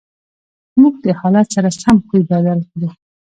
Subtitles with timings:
[0.81, 2.89] موږ د حالت سره سم خوی بدل کړو.